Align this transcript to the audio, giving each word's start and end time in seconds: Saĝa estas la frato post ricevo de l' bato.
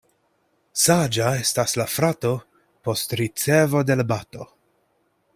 Saĝa 0.83 1.27
estas 1.41 1.75
la 1.81 1.85
frato 1.95 2.31
post 2.87 3.13
ricevo 3.21 3.83
de 3.91 3.99
l' 3.99 4.07
bato. 4.13 4.49